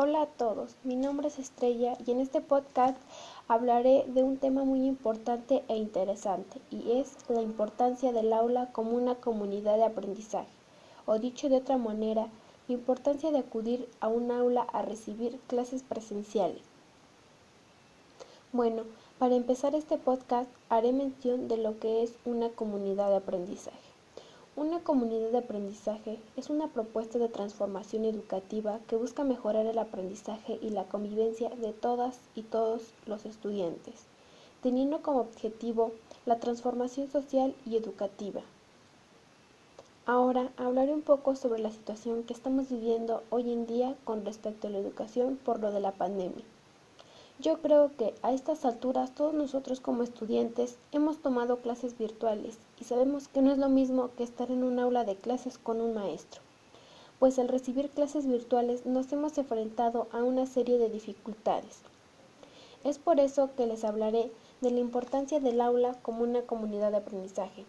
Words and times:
Hola 0.00 0.22
a 0.22 0.26
todos, 0.26 0.76
mi 0.84 0.94
nombre 0.94 1.26
es 1.26 1.40
Estrella 1.40 1.98
y 2.06 2.12
en 2.12 2.20
este 2.20 2.40
podcast 2.40 2.96
hablaré 3.48 4.04
de 4.06 4.22
un 4.22 4.36
tema 4.36 4.62
muy 4.62 4.86
importante 4.86 5.64
e 5.66 5.76
interesante 5.76 6.60
y 6.70 7.00
es 7.00 7.16
la 7.28 7.42
importancia 7.42 8.12
del 8.12 8.32
aula 8.32 8.70
como 8.70 8.92
una 8.92 9.16
comunidad 9.16 9.74
de 9.74 9.86
aprendizaje, 9.86 10.46
o 11.04 11.18
dicho 11.18 11.48
de 11.48 11.56
otra 11.56 11.78
manera, 11.78 12.28
la 12.68 12.74
importancia 12.74 13.32
de 13.32 13.40
acudir 13.40 13.88
a 13.98 14.06
un 14.06 14.30
aula 14.30 14.62
a 14.72 14.82
recibir 14.82 15.40
clases 15.48 15.82
presenciales. 15.82 16.62
Bueno, 18.52 18.84
para 19.18 19.34
empezar 19.34 19.74
este 19.74 19.98
podcast 19.98 20.48
haré 20.68 20.92
mención 20.92 21.48
de 21.48 21.56
lo 21.56 21.80
que 21.80 22.04
es 22.04 22.12
una 22.24 22.50
comunidad 22.50 23.08
de 23.08 23.16
aprendizaje. 23.16 23.87
Una 24.58 24.80
comunidad 24.80 25.30
de 25.30 25.38
aprendizaje 25.38 26.18
es 26.36 26.50
una 26.50 26.66
propuesta 26.66 27.20
de 27.20 27.28
transformación 27.28 28.04
educativa 28.04 28.80
que 28.88 28.96
busca 28.96 29.22
mejorar 29.22 29.66
el 29.66 29.78
aprendizaje 29.78 30.58
y 30.60 30.70
la 30.70 30.82
convivencia 30.82 31.48
de 31.50 31.72
todas 31.72 32.18
y 32.34 32.42
todos 32.42 32.92
los 33.06 33.24
estudiantes, 33.24 33.94
teniendo 34.60 35.00
como 35.00 35.20
objetivo 35.20 35.92
la 36.26 36.40
transformación 36.40 37.08
social 37.08 37.54
y 37.66 37.76
educativa. 37.76 38.40
Ahora 40.06 40.50
hablaré 40.56 40.92
un 40.92 41.02
poco 41.02 41.36
sobre 41.36 41.60
la 41.60 41.70
situación 41.70 42.24
que 42.24 42.34
estamos 42.34 42.68
viviendo 42.68 43.22
hoy 43.30 43.52
en 43.52 43.64
día 43.64 43.94
con 44.02 44.24
respecto 44.24 44.66
a 44.66 44.70
la 44.70 44.78
educación 44.78 45.36
por 45.36 45.60
lo 45.60 45.70
de 45.70 45.78
la 45.78 45.92
pandemia. 45.92 46.44
Yo 47.40 47.62
creo 47.62 47.92
que 47.96 48.14
a 48.22 48.32
estas 48.32 48.64
alturas 48.64 49.14
todos 49.14 49.32
nosotros 49.32 49.78
como 49.78 50.02
estudiantes 50.02 50.76
hemos 50.90 51.18
tomado 51.18 51.58
clases 51.58 51.96
virtuales 51.96 52.58
y 52.80 52.84
sabemos 52.84 53.28
que 53.28 53.42
no 53.42 53.52
es 53.52 53.58
lo 53.58 53.68
mismo 53.68 54.10
que 54.16 54.24
estar 54.24 54.50
en 54.50 54.64
un 54.64 54.80
aula 54.80 55.04
de 55.04 55.14
clases 55.14 55.56
con 55.56 55.80
un 55.80 55.94
maestro, 55.94 56.42
pues 57.20 57.38
al 57.38 57.46
recibir 57.46 57.90
clases 57.90 58.26
virtuales 58.26 58.86
nos 58.86 59.12
hemos 59.12 59.38
enfrentado 59.38 60.08
a 60.10 60.24
una 60.24 60.46
serie 60.46 60.78
de 60.78 60.90
dificultades. 60.90 61.82
Es 62.82 62.98
por 62.98 63.20
eso 63.20 63.50
que 63.56 63.68
les 63.68 63.84
hablaré 63.84 64.32
de 64.60 64.72
la 64.72 64.80
importancia 64.80 65.38
del 65.38 65.60
aula 65.60 65.94
como 66.02 66.24
una 66.24 66.42
comunidad 66.42 66.90
de 66.90 66.96
aprendizaje, 66.96 67.64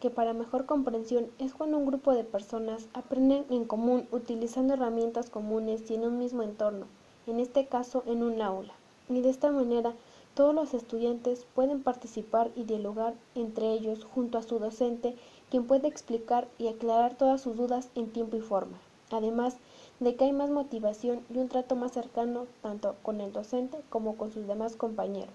que 0.00 0.10
para 0.10 0.32
mejor 0.32 0.66
comprensión 0.66 1.30
es 1.38 1.54
cuando 1.54 1.78
un 1.78 1.86
grupo 1.86 2.12
de 2.12 2.24
personas 2.24 2.88
aprenden 2.92 3.46
en 3.50 3.66
común 3.66 4.08
utilizando 4.10 4.74
herramientas 4.74 5.30
comunes 5.30 5.88
y 5.92 5.94
en 5.94 6.06
un 6.06 6.18
mismo 6.18 6.42
entorno, 6.42 6.86
en 7.28 7.38
este 7.38 7.66
caso 7.66 8.02
en 8.06 8.24
un 8.24 8.42
aula 8.42 8.74
y 9.08 9.20
de 9.20 9.30
esta 9.30 9.50
manera 9.50 9.94
todos 10.34 10.54
los 10.54 10.74
estudiantes 10.74 11.46
pueden 11.54 11.82
participar 11.82 12.50
y 12.56 12.64
dialogar 12.64 13.14
entre 13.34 13.72
ellos 13.72 14.04
junto 14.04 14.36
a 14.36 14.42
su 14.42 14.58
docente, 14.58 15.16
quien 15.50 15.66
puede 15.66 15.88
explicar 15.88 16.46
y 16.58 16.68
aclarar 16.68 17.16
todas 17.16 17.40
sus 17.40 17.56
dudas 17.56 17.88
en 17.94 18.10
tiempo 18.10 18.36
y 18.36 18.40
forma. 18.40 18.78
Además 19.10 19.56
de 20.00 20.14
que 20.14 20.24
hay 20.24 20.32
más 20.32 20.50
motivación 20.50 21.20
y 21.32 21.38
un 21.38 21.48
trato 21.48 21.74
más 21.74 21.92
cercano 21.92 22.46
tanto 22.60 22.96
con 23.02 23.20
el 23.20 23.32
docente 23.32 23.78
como 23.88 24.16
con 24.16 24.30
sus 24.30 24.46
demás 24.46 24.76
compañeros, 24.76 25.32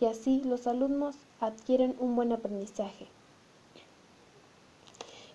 y 0.00 0.06
así 0.06 0.42
los 0.44 0.66
alumnos 0.66 1.16
adquieren 1.40 1.96
un 1.98 2.14
buen 2.14 2.32
aprendizaje. 2.32 3.08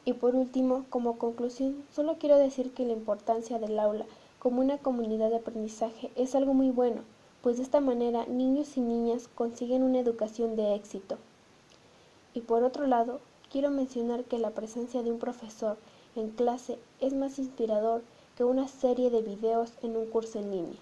Y 0.06 0.14
por 0.14 0.34
último, 0.34 0.86
como 0.90 1.18
conclusión, 1.18 1.84
solo 1.94 2.16
quiero 2.20 2.38
decir 2.38 2.74
que 2.74 2.86
la 2.86 2.94
importancia 2.94 3.60
del 3.60 3.78
aula 3.78 4.06
como 4.40 4.62
una 4.62 4.78
comunidad 4.78 5.30
de 5.30 5.36
aprendizaje 5.36 6.10
es 6.16 6.36
algo 6.36 6.54
muy 6.54 6.70
bueno, 6.70 7.02
pues 7.42 7.58
de 7.58 7.64
esta 7.64 7.80
manera 7.80 8.26
niños 8.26 8.78
y 8.78 8.82
niñas 8.82 9.30
consiguen 9.34 9.84
una 9.84 10.00
educación 10.00 10.56
de 10.56 10.76
éxito. 10.76 11.18
Y 12.34 12.42
por 12.42 12.64
otro 12.64 12.86
lado, 12.86 13.20
quiero 13.52 13.72
mencionar 13.72 14.24
que 14.26 14.40
la 14.40 14.52
presencia 14.52 15.04
de 15.04 15.12
un 15.12 15.20
profesor 15.20 15.78
en 16.16 16.30
clase 16.30 16.78
es 17.00 17.14
más 17.14 17.40
inspirador 17.40 18.02
que 18.38 18.44
una 18.44 18.68
serie 18.68 19.10
de 19.10 19.22
videos 19.22 19.74
en 19.82 19.98
un 19.98 20.06
curso 20.06 20.40
en 20.40 20.52
línea. 20.52 20.80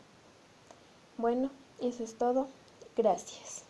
Bueno, 1.17 1.49
eso 1.79 2.03
es 2.03 2.15
todo. 2.15 2.47
Gracias. 2.95 3.66